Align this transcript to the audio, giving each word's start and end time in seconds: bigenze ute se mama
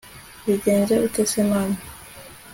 bigenze 0.45 0.93
ute 1.05 1.21
se 1.31 1.41
mama 1.49 1.75